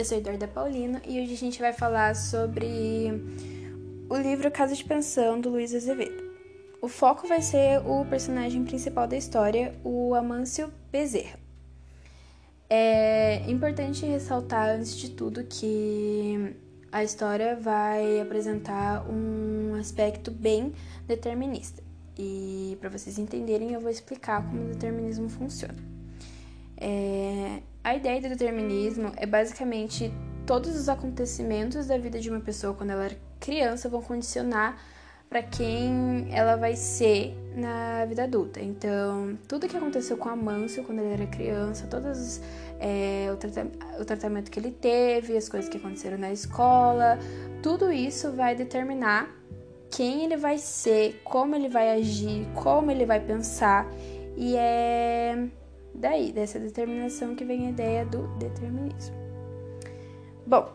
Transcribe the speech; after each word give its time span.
eu 0.00 0.04
sou 0.04 0.16
Eduarda 0.16 0.48
Paulino 0.48 0.98
e 1.06 1.20
hoje 1.20 1.34
a 1.34 1.36
gente 1.36 1.60
vai 1.60 1.74
falar 1.74 2.16
sobre 2.16 3.22
o 4.08 4.16
livro 4.16 4.50
Casa 4.50 4.74
de 4.74 4.82
Pensão 4.82 5.38
do 5.38 5.50
Luiz 5.50 5.74
Azevedo. 5.74 6.24
O 6.80 6.88
foco 6.88 7.28
vai 7.28 7.42
ser 7.42 7.86
o 7.86 8.06
personagem 8.06 8.64
principal 8.64 9.06
da 9.06 9.14
história, 9.14 9.74
o 9.84 10.14
Amâncio 10.14 10.72
Bezerra. 10.90 11.38
É 12.70 13.44
importante 13.46 14.06
ressaltar, 14.06 14.70
antes 14.70 14.96
de 14.96 15.10
tudo, 15.10 15.44
que 15.44 16.56
a 16.90 17.04
história 17.04 17.54
vai 17.54 18.22
apresentar 18.22 19.06
um 19.06 19.74
aspecto 19.74 20.30
bem 20.30 20.72
determinista. 21.06 21.82
E 22.18 22.78
para 22.80 22.88
vocês 22.88 23.18
entenderem, 23.18 23.74
eu 23.74 23.80
vou 23.80 23.90
explicar 23.90 24.48
como 24.48 24.62
o 24.62 24.68
determinismo 24.68 25.28
funciona. 25.28 25.76
É, 26.78 27.60
a 27.82 27.94
ideia 27.94 28.20
do 28.20 28.28
determinismo 28.28 29.12
é 29.16 29.26
basicamente 29.26 30.12
todos 30.46 30.76
os 30.76 30.88
acontecimentos 30.88 31.86
da 31.86 31.96
vida 31.96 32.18
de 32.18 32.28
uma 32.28 32.40
pessoa 32.40 32.74
quando 32.74 32.90
ela 32.90 33.04
era 33.04 33.16
criança 33.38 33.88
vão 33.88 34.02
condicionar 34.02 34.76
para 35.28 35.42
quem 35.42 36.26
ela 36.32 36.56
vai 36.56 36.74
ser 36.74 37.36
na 37.54 38.04
vida 38.04 38.24
adulta. 38.24 38.60
Então, 38.60 39.38
tudo 39.46 39.68
que 39.68 39.76
aconteceu 39.76 40.16
com 40.16 40.28
a 40.28 40.34
Manso 40.34 40.82
quando 40.82 40.98
ele 40.98 41.12
era 41.12 41.26
criança, 41.28 41.86
todos 41.86 42.40
é, 42.80 43.28
o, 43.30 44.02
o 44.02 44.04
tratamento 44.04 44.50
que 44.50 44.58
ele 44.58 44.72
teve, 44.72 45.36
as 45.36 45.48
coisas 45.48 45.70
que 45.70 45.76
aconteceram 45.76 46.18
na 46.18 46.32
escola, 46.32 47.16
tudo 47.62 47.92
isso 47.92 48.32
vai 48.32 48.56
determinar 48.56 49.30
quem 49.88 50.24
ele 50.24 50.36
vai 50.36 50.58
ser, 50.58 51.20
como 51.22 51.54
ele 51.54 51.68
vai 51.68 51.92
agir, 51.92 52.48
como 52.54 52.90
ele 52.90 53.06
vai 53.06 53.20
pensar. 53.20 53.86
E 54.36 54.56
é 54.56 55.48
daí, 55.94 56.32
dessa 56.32 56.58
determinação, 56.58 57.34
que 57.34 57.44
vem 57.44 57.66
a 57.66 57.70
ideia 57.70 58.04
do 58.04 58.26
determinismo. 58.38 59.14
Bom, 60.46 60.70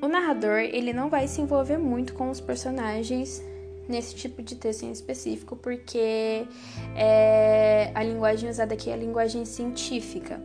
o 0.00 0.08
narrador 0.08 0.58
ele 0.58 0.92
não 0.92 1.08
vai 1.08 1.26
se 1.26 1.40
envolver 1.40 1.78
muito 1.78 2.14
com 2.14 2.30
os 2.30 2.40
personagens 2.40 3.42
nesse 3.88 4.14
tipo 4.14 4.42
de 4.42 4.56
texto 4.56 4.84
em 4.84 4.90
específico, 4.90 5.56
porque 5.56 6.46
é, 6.96 7.90
a 7.94 8.02
linguagem 8.02 8.48
usada 8.48 8.74
aqui 8.74 8.90
é 8.90 8.94
a 8.94 8.96
linguagem 8.96 9.44
científica. 9.44 10.40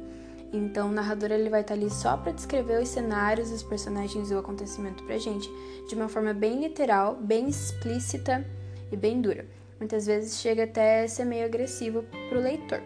Então, 0.51 0.89
o 0.89 0.91
narrador 0.91 1.31
ele 1.31 1.49
vai 1.49 1.61
estar 1.61 1.75
ali 1.75 1.89
só 1.89 2.17
para 2.17 2.31
descrever 2.31 2.81
os 2.81 2.89
cenários, 2.89 3.51
os 3.51 3.61
personagens 3.61 4.31
e 4.31 4.33
o 4.33 4.39
acontecimento 4.39 5.03
para 5.03 5.17
gente 5.17 5.49
de 5.87 5.95
uma 5.95 6.09
forma 6.09 6.33
bem 6.33 6.61
literal, 6.61 7.15
bem 7.15 7.47
explícita 7.47 8.45
e 8.91 8.97
bem 8.97 9.21
dura. 9.21 9.45
Muitas 9.79 10.07
vezes 10.07 10.39
chega 10.41 10.63
até 10.63 11.03
a 11.03 11.07
ser 11.07 11.25
meio 11.25 11.45
agressivo 11.45 12.03
para 12.29 12.37
o 12.37 12.41
leitor. 12.41 12.81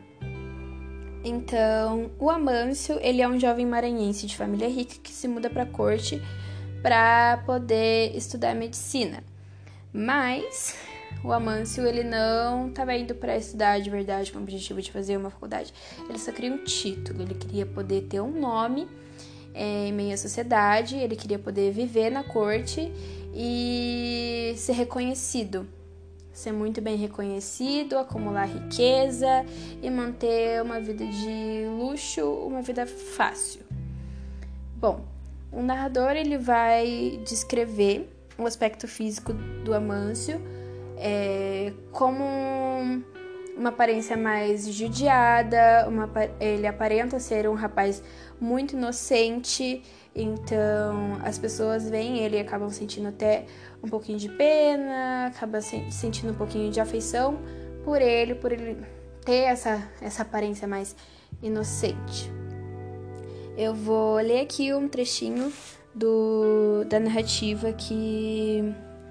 Então, 1.23 2.11
o 2.19 2.29
Amâncio, 2.29 2.99
ele 3.01 3.21
é 3.21 3.27
um 3.27 3.39
jovem 3.39 3.65
maranhense 3.65 4.27
de 4.27 4.35
família 4.35 4.67
rica 4.67 4.95
que 5.01 5.11
se 5.11 5.27
muda 5.27 5.49
para 5.49 5.63
a 5.63 5.65
corte 5.65 6.21
para 6.81 7.41
poder 7.45 8.15
estudar 8.15 8.53
medicina. 8.53 9.23
Mas 9.93 10.75
o 11.23 11.31
Amâncio 11.31 11.87
ele 11.87 12.03
não 12.03 12.67
estava 12.67 12.93
indo 12.93 13.15
para 13.15 13.37
estudar 13.37 13.79
de 13.79 13.89
verdade 13.89 14.33
com 14.33 14.39
o 14.39 14.41
objetivo 14.41 14.81
de 14.81 14.91
fazer 14.91 15.15
uma 15.15 15.29
faculdade. 15.29 15.73
Ele 16.09 16.19
só 16.19 16.31
queria 16.33 16.51
um 16.51 16.63
título, 16.65 17.21
ele 17.21 17.35
queria 17.35 17.65
poder 17.65 18.01
ter 18.01 18.19
um 18.19 18.37
nome 18.41 18.85
é, 19.53 19.87
em 19.87 19.93
meio 19.93 20.13
à 20.13 20.17
sociedade, 20.17 20.97
ele 20.97 21.15
queria 21.15 21.39
poder 21.39 21.71
viver 21.71 22.09
na 22.09 22.23
corte 22.23 22.91
e 23.33 24.53
ser 24.57 24.73
reconhecido. 24.73 25.65
Ser 26.33 26.51
muito 26.51 26.81
bem 26.81 26.97
reconhecido, 26.97 27.97
acumular 27.97 28.45
riqueza 28.45 29.45
e 29.81 29.89
manter 29.89 30.61
uma 30.63 30.79
vida 30.79 31.05
de 31.05 31.65
luxo, 31.77 32.25
uma 32.25 32.61
vida 32.61 32.87
fácil. 32.87 33.61
Bom, 34.75 35.05
o 35.51 35.61
narrador 35.61 36.11
ele 36.11 36.37
vai 36.37 37.21
descrever 37.23 38.09
o 38.37 38.47
aspecto 38.47 38.87
físico 38.87 39.31
do 39.63 39.73
Amâncio 39.73 40.41
é, 40.97 41.71
como 41.91 43.03
uma 43.55 43.69
aparência 43.69 44.17
mais 44.17 44.67
judiada, 44.67 45.87
uma, 45.87 46.09
ele 46.39 46.67
aparenta 46.67 47.19
ser 47.19 47.47
um 47.47 47.53
rapaz 47.53 48.03
muito 48.39 48.75
inocente, 48.75 49.81
então 50.15 51.17
as 51.23 51.37
pessoas 51.37 51.89
veem 51.89 52.19
ele 52.19 52.37
e 52.37 52.39
acabam 52.39 52.69
sentindo 52.69 53.07
até 53.07 53.45
um 53.83 53.87
pouquinho 53.87 54.17
de 54.17 54.29
pena, 54.29 55.27
acabam 55.27 55.61
sentindo 55.61 56.31
um 56.31 56.35
pouquinho 56.35 56.71
de 56.71 56.79
afeição 56.79 57.39
por 57.83 58.01
ele, 58.01 58.35
por 58.35 58.51
ele 58.51 58.77
ter 59.23 59.43
essa, 59.43 59.87
essa 60.01 60.23
aparência 60.23 60.67
mais 60.67 60.95
inocente. 61.41 62.31
Eu 63.57 63.73
vou 63.73 64.15
ler 64.15 64.41
aqui 64.41 64.73
um 64.73 64.87
trechinho 64.87 65.53
do, 65.93 66.83
da 66.85 66.99
narrativa 66.99 67.71
que 67.71 68.63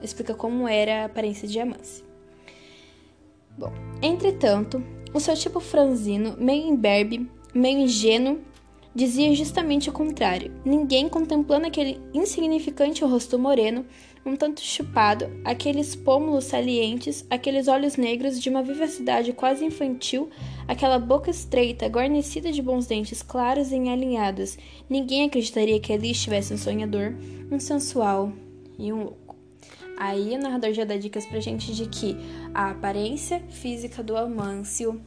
explica 0.03 0.35
como 0.35 0.67
era 0.67 1.03
a 1.03 1.05
aparência 1.05 1.47
de 1.47 1.61
Amance. 1.61 2.12
Bom, 3.57 3.73
entretanto, 4.01 4.83
o 5.13 5.21
seu 5.21 5.35
tipo 5.35 5.61
franzino, 5.61 6.37
meio 6.39 6.67
imberbe, 6.67 7.31
meio 7.55 7.81
ingênuo, 7.81 8.41
dizia 8.95 9.35
justamente 9.35 9.89
o 9.89 9.93
contrário. 9.93 10.53
Ninguém 10.65 11.09
contemplando 11.09 11.67
aquele 11.67 12.01
insignificante 12.13 13.05
rosto 13.05 13.39
moreno, 13.39 13.85
um 14.25 14.37
tanto 14.37 14.61
chupado, 14.61 15.29
aqueles 15.45 15.97
pômulos 15.97 16.45
salientes, 16.45 17.27
aqueles 17.29 17.69
olhos 17.69 17.97
negros 17.97 18.41
de 18.41 18.49
uma 18.49 18.63
vivacidade 18.63 19.33
quase 19.33 19.65
infantil, 19.65 20.31
aquela 20.69 20.99
boca 20.99 21.31
estreita, 21.31 21.87
guarnecida 21.87 22.53
de 22.53 22.63
bons 22.63 22.87
dentes 22.87 23.23
claros 23.23 23.73
e 23.73 23.77
alinhados, 23.89 24.57
ninguém 24.89 25.25
acreditaria 25.25 25.81
que 25.81 25.93
ali 25.93 26.13
estivesse 26.13 26.55
um 26.55 26.59
sonhador, 26.59 27.15
um 27.51 27.59
sensual 27.59 28.33
e 28.79 28.93
um 28.93 29.05
louco. 29.05 29.22
Aí 30.03 30.35
o 30.35 30.39
narrador 30.39 30.73
já 30.73 30.85
dá 30.85 30.97
dicas 30.97 31.25
pra 31.25 31.39
gente 31.39 31.73
de 31.73 31.87
que 31.87 32.17
a 32.53 32.73
aparência 32.73 33.39
física 33.51 34.03
do 34.03 34.17
Amâncio 34.17 35.01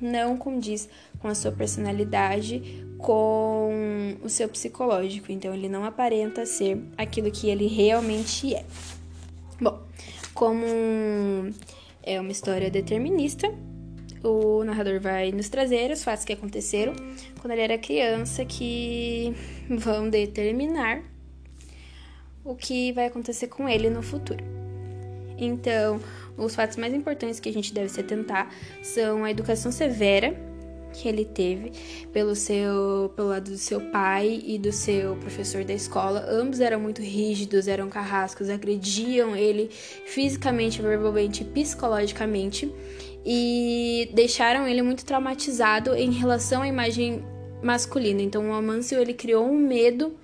não 0.00 0.36
condiz 0.36 0.88
com 1.18 1.26
a 1.26 1.34
sua 1.34 1.50
personalidade, 1.50 2.86
com 2.96 4.16
o 4.22 4.28
seu 4.28 4.48
psicológico. 4.48 5.32
Então 5.32 5.52
ele 5.52 5.68
não 5.68 5.84
aparenta 5.84 6.46
ser 6.46 6.80
aquilo 6.96 7.28
que 7.32 7.50
ele 7.50 7.66
realmente 7.66 8.54
é. 8.54 8.64
Bom, 9.60 9.82
como 10.32 10.64
é 12.00 12.20
uma 12.20 12.30
história 12.30 12.70
determinista, 12.70 13.52
o 14.22 14.62
narrador 14.62 15.00
vai 15.00 15.32
nos 15.32 15.48
trazer 15.48 15.90
os 15.90 16.04
fatos 16.04 16.24
que 16.24 16.32
aconteceram 16.32 16.94
quando 17.40 17.50
ele 17.50 17.62
era 17.62 17.78
criança 17.78 18.44
que 18.44 19.34
vão 19.68 20.08
determinar 20.08 21.09
o 22.50 22.56
que 22.56 22.92
vai 22.92 23.06
acontecer 23.06 23.46
com 23.46 23.68
ele 23.68 23.88
no 23.88 24.02
futuro. 24.02 24.44
Então, 25.38 26.00
os 26.36 26.54
fatos 26.54 26.76
mais 26.76 26.92
importantes 26.92 27.40
que 27.40 27.48
a 27.48 27.52
gente 27.52 27.72
deve 27.72 27.88
se 27.88 28.00
atentar 28.00 28.52
são 28.82 29.24
a 29.24 29.30
educação 29.30 29.70
severa 29.72 30.34
que 30.92 31.08
ele 31.08 31.24
teve 31.24 31.70
pelo 32.12 32.34
seu 32.34 33.12
pelo 33.14 33.28
lado 33.28 33.50
do 33.52 33.56
seu 33.56 33.80
pai 33.92 34.42
e 34.44 34.58
do 34.58 34.72
seu 34.72 35.14
professor 35.16 35.64
da 35.64 35.72
escola. 35.72 36.26
Ambos 36.28 36.60
eram 36.60 36.80
muito 36.80 37.00
rígidos, 37.00 37.68
eram 37.68 37.88
carrascos, 37.88 38.50
agrediam 38.50 39.36
ele 39.36 39.70
fisicamente, 39.70 40.82
verbalmente, 40.82 41.44
psicologicamente 41.44 42.72
e 43.24 44.10
deixaram 44.12 44.66
ele 44.66 44.82
muito 44.82 45.04
traumatizado 45.04 45.94
em 45.94 46.10
relação 46.10 46.62
à 46.62 46.68
imagem 46.68 47.24
masculina. 47.62 48.20
Então, 48.20 48.50
o 48.50 48.52
Amâncio 48.52 48.98
ele 48.98 49.14
criou 49.14 49.46
um 49.46 49.56
medo 49.56 50.16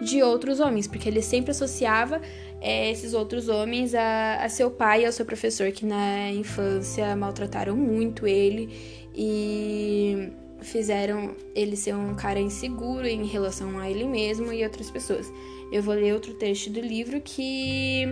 de 0.00 0.22
outros 0.22 0.60
homens, 0.60 0.86
porque 0.86 1.08
ele 1.08 1.22
sempre 1.22 1.50
associava 1.50 2.20
é, 2.60 2.90
esses 2.90 3.14
outros 3.14 3.48
homens 3.48 3.94
a, 3.94 4.44
a 4.44 4.48
seu 4.48 4.70
pai 4.70 5.02
e 5.02 5.06
ao 5.06 5.12
seu 5.12 5.24
professor, 5.24 5.70
que 5.72 5.84
na 5.84 6.30
infância 6.30 7.14
maltrataram 7.16 7.76
muito 7.76 8.26
ele 8.26 8.68
e 9.14 10.30
fizeram 10.60 11.34
ele 11.54 11.76
ser 11.76 11.94
um 11.94 12.14
cara 12.14 12.40
inseguro 12.40 13.06
em 13.06 13.24
relação 13.24 13.78
a 13.78 13.88
ele 13.88 14.04
mesmo 14.04 14.52
e 14.52 14.64
outras 14.64 14.90
pessoas. 14.90 15.30
Eu 15.72 15.82
vou 15.82 15.94
ler 15.94 16.12
outro 16.12 16.34
texto 16.34 16.70
do 16.70 16.80
livro 16.80 17.20
que 17.20 18.06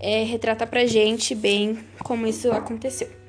é, 0.00 0.24
retrata 0.24 0.66
pra 0.66 0.86
gente 0.86 1.34
bem 1.34 1.78
como 2.02 2.26
isso 2.26 2.50
aconteceu. 2.50 3.21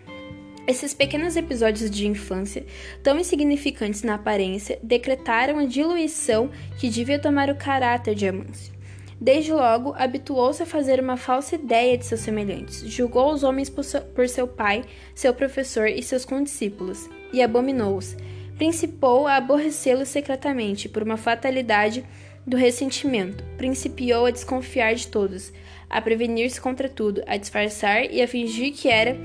Esses 0.65 0.94
pequenos 0.94 1.36
episódios 1.36 1.92
de 1.92 2.07
infância, 2.07 2.65
tão 3.04 3.19
insignificantes 3.19 4.01
na 4.01 4.15
aparência, 4.15 4.80
decretaram 4.81 5.60
a 5.60 5.65
diluição 5.65 6.50
que 6.80 6.89
devia 6.89 7.19
tomar 7.19 7.50
o 7.50 7.56
caráter 7.56 8.15
de 8.15 8.25
Amâncio. 8.27 8.74
Desde 9.19 9.51
logo, 9.51 9.94
habituou-se 9.98 10.63
a 10.63 10.65
fazer 10.65 11.01
uma 11.01 11.18
falsa 11.18 11.56
ideia 11.56 11.98
de 11.98 12.06
seus 12.06 12.21
semelhantes, 12.21 12.80
julgou 12.89 13.33
os 13.33 13.44
homens 13.44 13.69
por 13.69 14.30
seu 14.30 14.48
pai, 14.48 14.86
seu 15.13 15.33
professor 15.33 15.88
e 15.88 16.01
seus 16.01 16.24
condiscípulos, 16.24 17.10
e 17.33 17.42
abominou-os. 17.42 18.15
Principou 18.57 19.27
a 19.27 19.36
aborrecê-los 19.36 20.07
secretamente 20.07 20.88
por 20.88 21.04
uma 21.04 21.18
fatalidade 21.18 22.06
do 22.48 22.56
ressentimento. 22.56 23.44
Principiou 23.57 24.25
a 24.25 24.31
desconfiar 24.31 24.95
de 24.95 25.07
todos, 25.07 25.51
a 25.89 26.00
prevenir-se 26.00 26.62
contra 26.62 26.88
tudo, 26.88 27.21
a 27.27 27.36
disfarçar 27.36 28.06
e 28.06 28.21
a 28.21 28.27
fingir 28.27 28.74
que 28.74 28.88
era 28.88 29.18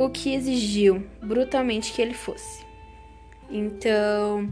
o 0.00 0.08
que 0.08 0.34
exigiu 0.34 1.04
brutalmente 1.22 1.92
que 1.92 2.00
ele 2.00 2.14
fosse. 2.14 2.64
Então, 3.50 4.48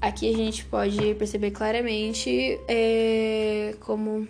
aqui 0.00 0.28
a 0.28 0.36
gente 0.36 0.64
pode 0.64 1.14
perceber 1.14 1.52
claramente 1.52 2.58
é, 2.66 3.76
como 3.78 4.26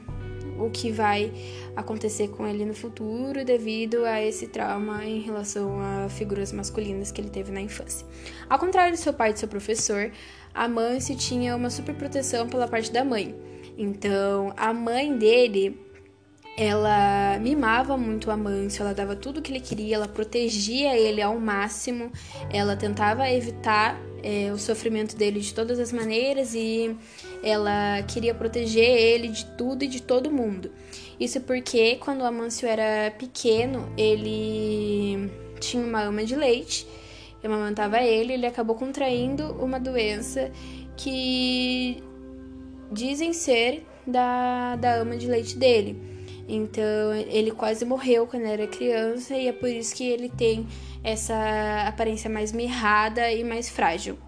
o 0.59 0.69
que 0.69 0.91
vai 0.91 1.33
acontecer 1.75 2.29
com 2.29 2.47
ele 2.47 2.67
no 2.67 2.75
futuro 2.75 3.47
devido 3.47 4.05
a 4.05 4.23
esse 4.23 4.47
trauma 4.47 5.07
em 5.07 5.21
relação 5.21 5.81
a 5.81 6.09
figuras 6.11 6.53
masculinas 6.53 7.11
que 7.11 7.23
ele 7.23 7.31
teve 7.31 7.51
na 7.51 7.63
infância. 7.63 8.07
Ao 8.47 8.59
contrário 8.59 8.93
de 8.93 9.01
seu 9.01 9.15
pai 9.15 9.31
e 9.31 9.33
de 9.33 9.39
seu 9.39 9.49
professor, 9.49 10.13
a 10.53 10.69
Mance 10.69 11.17
tinha 11.17 11.57
uma 11.57 11.71
super 11.71 11.95
proteção 11.95 12.47
pela 12.47 12.69
parte 12.69 12.93
da 12.93 13.03
mãe. 13.03 13.35
Então, 13.79 14.53
a 14.55 14.71
mãe 14.75 15.17
dele 15.17 15.81
ela 16.57 17.39
mimava 17.41 17.97
muito 17.97 18.29
o 18.29 18.31
Amâncio, 18.31 18.83
ela 18.83 18.95
dava 18.95 19.17
tudo 19.17 19.39
o 19.39 19.43
que 19.43 19.51
ele 19.51 19.61
queria, 19.61 19.97
ela 19.97 20.09
protegia 20.09 20.97
ele 20.97 21.21
ao 21.21 21.39
máximo, 21.39 22.13
ela 22.51 22.77
tentava 22.77 23.29
evitar 23.29 24.01
é, 24.23 24.53
o 24.53 24.59
sofrimento 24.59 25.17
dele 25.17 25.41
de 25.41 25.53
todas 25.53 25.81
as 25.81 25.93
maneiras 25.93 26.55
e 26.55 26.97
ela 27.43 28.03
queria 28.03 28.35
proteger 28.35 28.89
ele 28.89 29.29
de 29.29 29.45
tudo 29.57 29.85
e 29.85 29.89
de 29.89 30.01
todo 30.01 30.31
mundo. 30.31 30.71
Isso 31.19 31.41
porque 31.41 31.97
quando 31.97 32.21
o 32.21 32.25
Amâncio 32.25 32.69
era 32.69 33.11
pequeno, 33.11 33.93
ele 33.97 35.31
tinha 35.61 35.85
uma 35.85 36.03
ama 36.03 36.25
de 36.25 36.37
leite, 36.37 36.87
amamantava 37.43 38.01
ele, 38.01 38.33
ele 38.33 38.47
acabou 38.47 38.77
contraindo 38.77 39.53
uma 39.63 39.79
doença 39.79 40.51
que 40.97 42.03
dizem 42.91 43.33
ser 43.33 43.85
da, 44.07 44.77
da 44.77 44.95
ama 44.97 45.17
de 45.17 45.27
leite 45.27 45.57
dele. 45.59 46.14
Então 46.49 47.15
ele 47.15 47.51
quase 47.51 47.85
morreu 47.85 48.27
quando 48.27 48.45
era 48.45 48.67
criança 48.67 49.35
e 49.35 49.49
é 49.49 49.53
por 49.53 49.69
isso 49.69 49.95
que 49.95 50.05
ele 50.05 50.29
tem 50.29 50.67
essa 51.03 51.35
aparência 51.87 52.29
mais 52.29 52.53
mirrada 52.53 53.31
e 53.33 53.43
mais 53.43 53.69
frágil. 53.69 54.19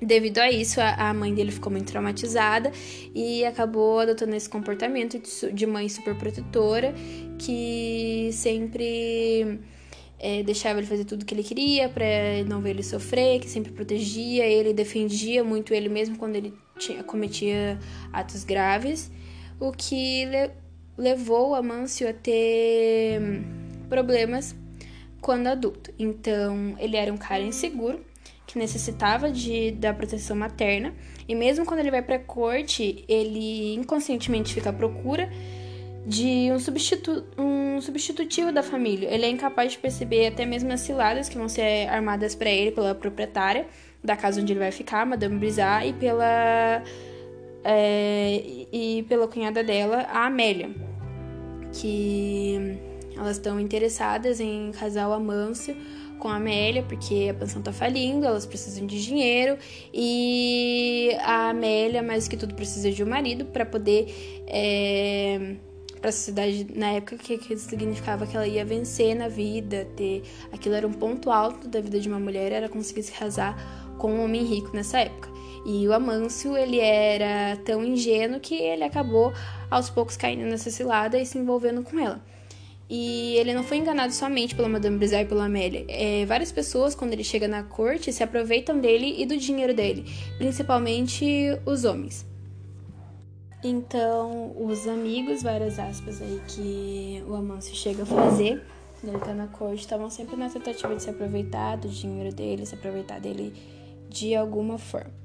Devido 0.00 0.38
a 0.38 0.50
isso, 0.50 0.80
a 0.80 1.14
mãe 1.14 1.32
dele 1.32 1.52
ficou 1.52 1.70
muito 1.70 1.86
traumatizada 1.86 2.72
e 3.14 3.44
acabou 3.44 4.00
adotando 4.00 4.34
esse 4.34 4.48
comportamento 4.48 5.20
de 5.52 5.64
mãe 5.64 5.88
super 5.88 6.16
protetora 6.16 6.92
que 7.38 8.30
sempre 8.32 9.60
é, 10.18 10.42
deixava 10.42 10.80
ele 10.80 10.88
fazer 10.88 11.04
tudo 11.04 11.24
que 11.24 11.32
ele 11.32 11.44
queria 11.44 11.88
para 11.88 12.04
não 12.48 12.60
ver 12.60 12.70
ele 12.70 12.82
sofrer, 12.82 13.38
que 13.38 13.48
sempre 13.48 13.70
protegia 13.70 14.44
ele, 14.44 14.72
defendia 14.72 15.44
muito 15.44 15.72
ele 15.72 15.88
mesmo 15.88 16.18
quando 16.18 16.34
ele 16.34 16.52
tinha, 16.78 17.04
cometia 17.04 17.78
atos 18.12 18.42
graves, 18.42 19.08
o 19.60 19.70
que 19.70 20.26
levou 20.96 21.54
Amâncio 21.54 22.08
a 22.08 22.12
ter 22.12 23.20
problemas 23.88 24.54
quando 25.20 25.46
adulto. 25.46 25.92
Então, 25.98 26.74
ele 26.78 26.96
era 26.96 27.12
um 27.12 27.16
cara 27.16 27.42
inseguro, 27.42 28.00
que 28.46 28.58
necessitava 28.58 29.30
de, 29.30 29.70
da 29.72 29.94
proteção 29.94 30.36
materna, 30.36 30.92
e 31.28 31.34
mesmo 31.34 31.64
quando 31.64 31.80
ele 31.80 31.90
vai 31.90 32.02
para 32.02 32.16
a 32.16 32.18
corte, 32.18 33.04
ele 33.08 33.74
inconscientemente 33.74 34.52
fica 34.52 34.70
à 34.70 34.72
procura 34.72 35.30
de 36.04 36.50
um, 36.50 36.58
substitu 36.58 37.24
um 37.38 37.80
substitutivo 37.80 38.52
da 38.52 38.62
família. 38.62 39.08
Ele 39.08 39.24
é 39.24 39.30
incapaz 39.30 39.72
de 39.72 39.78
perceber 39.78 40.26
até 40.26 40.44
mesmo 40.44 40.72
as 40.72 40.80
ciladas 40.80 41.28
que 41.28 41.38
vão 41.38 41.48
ser 41.48 41.88
armadas 41.88 42.34
para 42.34 42.50
ele 42.50 42.72
pela 42.72 42.94
proprietária 42.94 43.66
da 44.02 44.16
casa 44.16 44.40
onde 44.40 44.52
ele 44.52 44.60
vai 44.60 44.72
ficar, 44.72 45.06
Madame 45.06 45.38
Brizard, 45.38 45.88
e 45.88 45.92
pela 45.92 46.82
é, 47.64 48.66
e 48.72 49.04
pela 49.08 49.28
cunhada 49.28 49.62
dela, 49.62 50.06
a 50.10 50.26
Amélia, 50.26 50.70
que 51.72 52.78
elas 53.16 53.36
estão 53.36 53.60
interessadas 53.60 54.40
em 54.40 54.72
casar 54.72 55.08
o 55.08 55.12
Amâncio 55.12 55.76
com 56.18 56.28
a 56.28 56.36
Amélia, 56.36 56.84
porque 56.84 57.28
a 57.30 57.34
pensão 57.34 57.60
tá 57.60 57.72
falindo, 57.72 58.24
elas 58.24 58.46
precisam 58.46 58.86
de 58.86 59.02
dinheiro 59.02 59.58
e 59.92 61.10
a 61.20 61.50
Amélia, 61.50 62.02
mais 62.02 62.28
que 62.28 62.36
tudo, 62.36 62.54
precisa 62.54 62.90
de 62.90 63.02
um 63.02 63.08
marido 63.08 63.44
para 63.46 63.66
poder. 63.66 64.06
É, 64.46 65.56
para 66.00 66.08
a 66.08 66.12
sociedade 66.12 66.66
na 66.74 66.90
época 66.90 67.16
que 67.16 67.56
significava 67.56 68.26
que 68.26 68.36
ela 68.36 68.46
ia 68.46 68.64
vencer 68.64 69.14
na 69.14 69.28
vida, 69.28 69.86
ter 69.96 70.24
aquilo 70.50 70.74
era 70.74 70.84
um 70.84 70.92
ponto 70.92 71.30
alto 71.30 71.68
da 71.68 71.80
vida 71.80 72.00
de 72.00 72.08
uma 72.08 72.18
mulher, 72.18 72.50
era 72.50 72.68
conseguir 72.68 73.04
se 73.04 73.12
casar 73.12 73.94
com 73.98 74.12
um 74.14 74.24
homem 74.24 74.42
rico 74.42 74.74
nessa 74.74 74.98
época. 74.98 75.31
E 75.64 75.86
o 75.86 75.92
Amâncio, 75.92 76.56
ele 76.56 76.80
era 76.80 77.56
tão 77.64 77.84
ingênuo 77.84 78.40
que 78.40 78.54
ele 78.54 78.82
acabou 78.82 79.32
aos 79.70 79.88
poucos 79.88 80.16
caindo 80.16 80.42
nessa 80.42 80.70
cilada 80.70 81.18
e 81.18 81.24
se 81.24 81.38
envolvendo 81.38 81.82
com 81.82 81.98
ela. 81.98 82.20
E 82.90 83.36
ele 83.36 83.54
não 83.54 83.62
foi 83.62 83.78
enganado 83.78 84.12
somente 84.12 84.54
pela 84.54 84.68
Madame 84.68 84.98
Brizard 84.98 85.24
e 85.24 85.28
pela 85.28 85.46
Amélia. 85.46 85.84
É, 85.88 86.26
várias 86.26 86.52
pessoas, 86.52 86.94
quando 86.94 87.12
ele 87.12 87.24
chega 87.24 87.48
na 87.48 87.62
corte, 87.62 88.12
se 88.12 88.22
aproveitam 88.22 88.78
dele 88.78 89.14
e 89.18 89.24
do 89.24 89.36
dinheiro 89.36 89.72
dele, 89.72 90.04
principalmente 90.36 91.58
os 91.64 91.84
homens. 91.84 92.26
Então, 93.64 94.52
os 94.58 94.88
amigos, 94.88 95.42
várias 95.42 95.78
aspas 95.78 96.20
aí, 96.20 96.40
que 96.48 97.22
o 97.26 97.34
Amâncio 97.34 97.74
chega 97.74 98.02
a 98.02 98.06
fazer 98.06 98.60
quando 99.00 99.14
ele 99.14 99.24
tá 99.24 99.34
na 99.34 99.48
corte, 99.48 99.80
estavam 99.80 100.08
sempre 100.10 100.36
na 100.36 100.48
tentativa 100.48 100.94
de 100.94 101.02
se 101.02 101.10
aproveitar 101.10 101.76
do 101.76 101.88
dinheiro 101.88 102.34
dele, 102.34 102.64
se 102.64 102.74
aproveitar 102.74 103.20
dele 103.20 103.52
de 104.08 104.34
alguma 104.34 104.78
forma. 104.78 105.21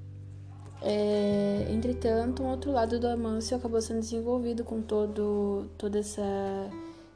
É, 0.82 1.68
entretanto, 1.70 2.44
um 2.44 2.48
outro 2.48 2.72
lado 2.72 3.00
do 3.00 3.08
Amâncio 3.08 3.58
acabou 3.58 3.82
sendo 3.82 4.00
desenvolvido 4.00 4.64
com 4.64 4.82
todo, 4.82 5.66
toda 5.78 6.00
essa 6.00 6.22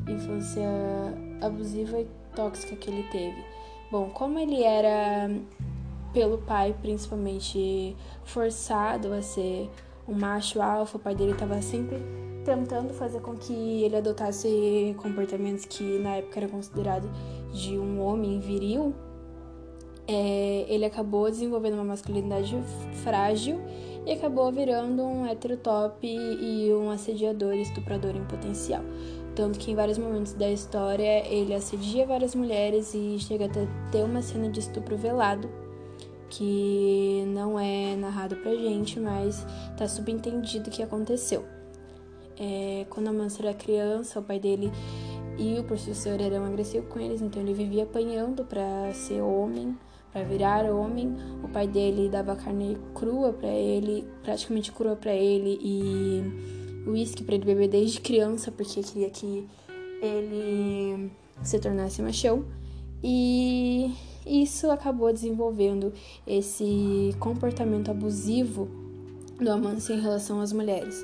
infância 0.08 0.68
abusiva 1.42 2.00
e 2.00 2.08
tóxica 2.36 2.76
que 2.76 2.90
ele 2.90 3.04
teve. 3.12 3.44
Bom, 3.92 4.10
como 4.10 4.40
ele 4.40 4.64
era 4.64 5.30
pelo 6.14 6.40
pai 6.40 6.76
principalmente 6.82 7.96
forçado 8.24 9.14
a 9.14 9.22
ser 9.22 9.70
um 10.08 10.14
macho 10.14 10.62
alfa, 10.62 10.98
o 10.98 11.00
pai 11.00 11.16
dele 11.16 11.32
estava 11.34 11.62
sempre 11.62 11.98
tentando 12.44 12.94
fazer 12.94 13.22
com 13.22 13.36
que 13.36 13.54
ele 13.84 13.96
adotasse 13.96 14.96
comportamentos 14.98 15.66
que 15.66 16.00
na 16.00 16.16
época 16.16 16.40
era 16.40 16.50
considerado 16.50 17.08
de 17.54 17.78
um 17.78 18.02
homem 18.02 18.40
viril, 18.40 18.96
é, 20.14 20.66
ele 20.68 20.84
acabou 20.84 21.32
desenvolvendo 21.32 21.76
uma 21.76 21.86
masculinidade 21.86 22.62
frágil 23.02 23.62
e 24.06 24.12
acabou 24.12 24.52
virando 24.52 25.02
um 25.04 25.26
heterotop 25.26 26.06
e 26.06 26.74
um 26.74 26.92
assediador 26.92 27.54
e 27.54 27.62
estuprador 27.62 28.14
em 28.14 28.26
potencial. 28.26 28.84
Tanto 29.34 29.58
que 29.58 29.72
em 29.72 29.76
vários 29.76 29.98
momentos 29.98 30.34
da 30.34 30.52
história 30.52 31.26
ele 31.26 31.54
assedia 31.54 32.06
várias 32.06 32.36
mulheres 32.36 32.94
e 32.94 33.18
chega 33.20 33.46
até 33.46 33.66
ter 33.90 34.04
uma 34.04 34.22
cena 34.22 34.50
de 34.50 34.60
estupro 34.60 34.98
velado, 34.98 35.50
que 36.30 37.24
não 37.28 37.58
é 37.58 37.96
narrado 37.96 38.36
pra 38.36 38.54
gente, 38.54 39.00
mas 39.00 39.46
tá 39.78 39.88
subentendido 39.88 40.70
que 40.70 40.84
aconteceu. 40.84 41.46
É, 42.38 42.86
quando 42.90 43.08
a 43.08 43.14
Mansa 43.14 43.44
era 43.44 43.54
criança, 43.54 44.20
o 44.20 44.24
pai 44.24 44.40
dele 44.40 44.70
e 45.38 45.58
o 45.58 45.64
professor 45.64 46.20
eram 46.20 46.44
agressivos 46.44 46.90
com 46.90 47.00
eles, 47.00 47.22
então 47.22 47.42
ele 47.42 47.54
vivia 47.54 47.84
apanhando 47.84 48.44
para 48.44 48.92
ser 48.94 49.22
homem 49.22 49.78
para 50.12 50.24
virar 50.24 50.66
homem. 50.66 51.16
O 51.44 51.48
pai 51.48 51.68
dele 51.68 52.10
dava 52.10 52.36
carne 52.36 52.78
crua 52.94 53.34
para 53.34 53.50
ele, 53.50 54.06
praticamente 54.24 54.72
crua 54.72 54.96
para 54.96 55.14
ele 55.14 55.60
e 55.62 56.90
uísque 56.90 57.24
para 57.24 57.36
ele 57.36 57.46
beber 57.46 57.68
desde 57.68 58.02
criança 58.02 58.52
porque 58.52 58.82
queria 58.82 59.10
que 59.10 59.48
ele 60.02 61.12
se 61.44 61.60
tornasse 61.60 62.02
machão. 62.02 62.46
E 63.04 63.92
isso 64.26 64.70
acabou 64.70 65.12
desenvolvendo 65.12 65.94
esse 66.26 67.16
comportamento 67.20 67.90
abusivo 67.90 68.68
do 69.40 69.50
Amâncio 69.50 69.96
em 69.96 70.00
relação 70.00 70.40
às 70.40 70.54
mulheres. 70.54 71.04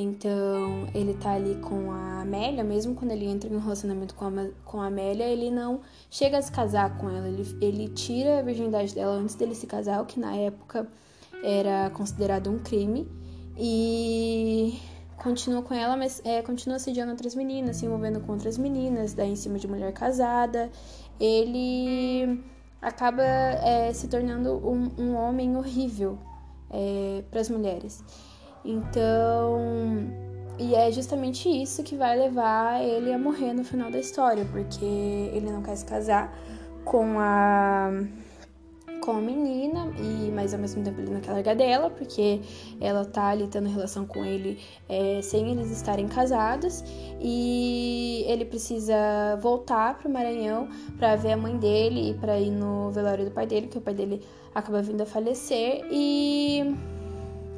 Então, 0.00 0.86
ele 0.94 1.12
tá 1.14 1.32
ali 1.32 1.56
com 1.56 1.90
a 1.90 2.20
Amélia, 2.20 2.62
mesmo 2.62 2.94
quando 2.94 3.10
ele 3.10 3.26
entra 3.26 3.50
em 3.50 3.56
um 3.56 3.58
relacionamento 3.58 4.14
com 4.14 4.26
a, 4.26 4.30
com 4.64 4.80
a 4.80 4.86
Amélia, 4.86 5.24
ele 5.24 5.50
não 5.50 5.80
chega 6.08 6.38
a 6.38 6.42
se 6.42 6.52
casar 6.52 6.96
com 6.98 7.10
ela. 7.10 7.26
Ele, 7.26 7.58
ele 7.60 7.88
tira 7.88 8.38
a 8.38 8.42
virgindade 8.42 8.94
dela 8.94 9.14
antes 9.14 9.34
dele 9.34 9.56
se 9.56 9.66
casar, 9.66 10.00
o 10.00 10.06
que 10.06 10.20
na 10.20 10.36
época 10.36 10.86
era 11.42 11.90
considerado 11.90 12.48
um 12.48 12.60
crime. 12.60 13.08
E 13.58 14.78
continua 15.16 15.62
com 15.62 15.74
ela, 15.74 15.96
mas 15.96 16.22
é, 16.24 16.42
continua 16.42 16.76
assediando 16.76 17.10
outras 17.10 17.34
meninas, 17.34 17.78
se 17.78 17.86
envolvendo 17.86 18.20
com 18.20 18.30
outras 18.30 18.56
meninas, 18.56 19.14
daí 19.14 19.32
em 19.32 19.36
cima 19.36 19.58
de 19.58 19.66
mulher 19.66 19.92
casada. 19.92 20.70
Ele 21.18 22.40
acaba 22.80 23.24
é, 23.24 23.92
se 23.92 24.06
tornando 24.06 24.64
um, 24.64 24.92
um 24.96 25.16
homem 25.16 25.56
horrível 25.56 26.16
é, 26.70 27.24
para 27.32 27.40
as 27.40 27.50
mulheres. 27.50 28.00
Então, 28.68 29.58
e 30.58 30.74
é 30.74 30.92
justamente 30.92 31.48
isso 31.48 31.82
que 31.82 31.96
vai 31.96 32.18
levar 32.18 32.84
ele 32.84 33.10
a 33.10 33.18
morrer 33.18 33.54
no 33.54 33.64
final 33.64 33.90
da 33.90 33.98
história, 33.98 34.44
porque 34.52 34.84
ele 34.84 35.50
não 35.50 35.62
quer 35.62 35.74
se 35.74 35.86
casar 35.86 36.38
com 36.84 37.18
a 37.18 37.90
com 39.00 39.12
a 39.12 39.20
menina, 39.22 39.90
e 39.98 40.30
mas 40.32 40.52
ao 40.52 40.60
mesmo 40.60 40.84
tempo 40.84 41.00
ele 41.00 41.10
não 41.10 41.20
quer 41.22 41.32
largar 41.32 41.56
dela, 41.56 41.88
porque 41.88 42.42
ela 42.78 43.06
tá 43.06 43.28
ali 43.28 43.46
tendo 43.46 43.66
relação 43.70 44.04
com 44.04 44.22
ele 44.22 44.60
é, 44.86 45.22
sem 45.22 45.50
eles 45.50 45.70
estarem 45.70 46.06
casados. 46.06 46.84
E 47.18 48.22
ele 48.28 48.44
precisa 48.44 48.94
voltar 49.40 49.96
pro 49.96 50.10
Maranhão 50.10 50.68
para 50.98 51.16
ver 51.16 51.32
a 51.32 51.36
mãe 51.38 51.56
dele 51.56 52.10
e 52.10 52.14
para 52.14 52.38
ir 52.38 52.50
no 52.50 52.90
velório 52.90 53.24
do 53.24 53.30
pai 53.30 53.46
dele, 53.46 53.68
que 53.68 53.78
o 53.78 53.80
pai 53.80 53.94
dele 53.94 54.22
acaba 54.54 54.82
vindo 54.82 55.00
a 55.00 55.06
falecer. 55.06 55.86
E 55.90 56.76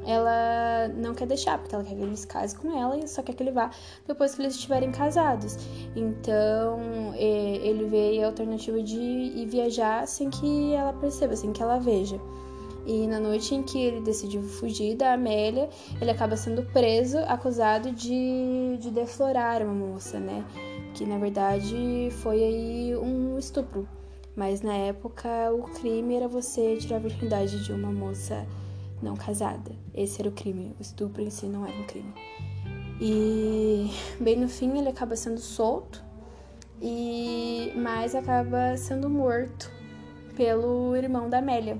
ela 0.06 0.88
não 0.96 1.14
quer 1.14 1.26
deixar, 1.26 1.58
porque 1.58 1.74
ela 1.74 1.84
quer 1.84 1.94
que 1.94 2.02
ele 2.02 2.16
se 2.16 2.26
case 2.26 2.56
com 2.56 2.76
ela 2.78 2.96
e 2.96 3.06
só 3.06 3.22
quer 3.22 3.34
que 3.34 3.42
ele 3.42 3.52
vá 3.52 3.70
depois 4.06 4.34
que 4.34 4.42
eles 4.42 4.54
estiverem 4.54 4.90
casados. 4.90 5.56
Então 5.94 7.14
ele 7.14 7.84
vê 7.84 8.22
a 8.22 8.26
alternativa 8.26 8.82
de 8.82 8.98
ir 8.98 9.46
viajar 9.46 10.06
sem 10.06 10.30
que 10.30 10.72
ela 10.72 10.92
perceba, 10.92 11.36
sem 11.36 11.52
que 11.52 11.62
ela 11.62 11.78
veja. 11.78 12.20
E 12.86 13.06
na 13.06 13.20
noite 13.20 13.54
em 13.54 13.62
que 13.62 13.78
ele 13.78 14.00
decidiu 14.00 14.42
fugir 14.42 14.96
da 14.96 15.12
Amélia, 15.12 15.68
ele 16.00 16.10
acaba 16.10 16.36
sendo 16.36 16.62
preso, 16.72 17.18
acusado 17.28 17.92
de, 17.92 18.78
de 18.78 18.90
deflorar 18.90 19.62
uma 19.62 19.74
moça, 19.74 20.18
né? 20.18 20.44
Que 20.94 21.04
na 21.04 21.18
verdade 21.18 22.08
foi 22.22 22.42
aí 22.42 22.96
um 22.96 23.38
estupro. 23.38 23.86
Mas 24.34 24.62
na 24.62 24.74
época 24.74 25.28
o 25.52 25.62
crime 25.62 26.14
era 26.14 26.26
você 26.26 26.76
tirar 26.76 26.96
a 26.96 27.00
virgindade 27.00 27.62
de 27.62 27.72
uma 27.72 27.92
moça 27.92 28.46
não 29.02 29.16
casada. 29.16 29.72
Esse 29.94 30.20
era 30.20 30.28
o 30.28 30.32
crime. 30.32 30.74
O 30.78 30.82
estupro 30.82 31.22
em 31.22 31.30
si 31.30 31.46
não 31.46 31.66
era 31.66 31.76
um 31.76 31.86
crime. 31.86 32.12
E 33.00 33.90
bem 34.20 34.36
no 34.36 34.48
fim 34.48 34.78
ele 34.78 34.88
acaba 34.90 35.16
sendo 35.16 35.40
solto, 35.40 36.04
e 36.82 37.72
mas 37.74 38.14
acaba 38.14 38.76
sendo 38.76 39.08
morto 39.08 39.70
pelo 40.36 40.94
irmão 40.94 41.30
da 41.30 41.38
Amélia 41.38 41.78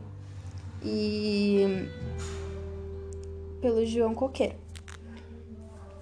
e 0.82 1.88
pelo 3.60 3.84
João 3.84 4.14
Coqueiro. 4.14 4.56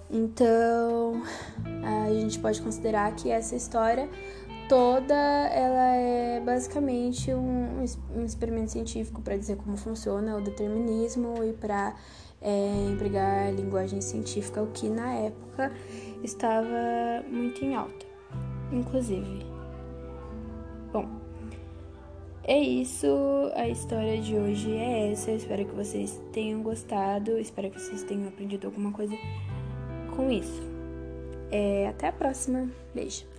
Então 0.09 1.21
a 1.83 2.13
gente 2.13 2.39
pode 2.39 2.61
considerar 2.61 3.13
que 3.15 3.29
essa 3.29 3.55
história 3.55 4.09
toda 4.69 5.15
ela 5.15 5.95
é 5.95 6.39
basicamente 6.39 7.33
um, 7.33 7.83
um 8.15 8.23
experimento 8.23 8.71
científico 8.71 9.19
para 9.19 9.35
dizer 9.35 9.57
como 9.57 9.75
funciona 9.75 10.37
o 10.37 10.41
determinismo 10.41 11.43
e 11.43 11.53
para 11.53 11.95
é, 12.39 12.87
empregar 12.87 13.51
linguagem 13.51 13.99
científica, 13.99 14.61
o 14.61 14.67
que 14.67 14.87
na 14.87 15.11
época 15.11 15.73
estava 16.23 17.25
muito 17.27 17.65
em 17.65 17.75
alta, 17.75 18.05
inclusive. 18.71 19.43
Bom, 20.93 21.09
é 22.43 22.59
isso, 22.59 23.07
a 23.55 23.67
história 23.67 24.21
de 24.21 24.35
hoje 24.35 24.71
é 24.71 25.11
essa. 25.11 25.31
Eu 25.31 25.37
espero 25.37 25.65
que 25.65 25.75
vocês 25.75 26.21
tenham 26.31 26.61
gostado, 26.61 27.39
espero 27.39 27.71
que 27.71 27.81
vocês 27.81 28.03
tenham 28.03 28.27
aprendido 28.27 28.67
alguma 28.67 28.91
coisa 28.91 29.15
com 30.15 30.29
isso. 30.29 30.61
É, 31.51 31.87
até 31.87 32.09
a 32.09 32.11
próxima, 32.11 32.69
beijo. 32.93 33.38